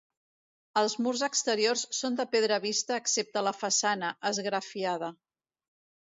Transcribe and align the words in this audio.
Els 0.79 0.93
murs 1.07 1.23
exteriors 1.25 1.83
són 1.97 2.17
de 2.19 2.25
pedra 2.31 2.57
vista 2.63 2.97
excepte 3.01 3.43
la 3.49 3.53
façana, 3.57 4.09
esgrafiada. 4.31 5.11